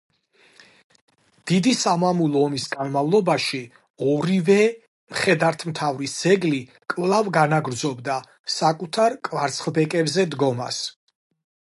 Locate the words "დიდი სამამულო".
1.49-2.39